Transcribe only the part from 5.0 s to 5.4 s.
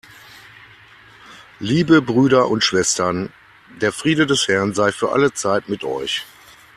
alle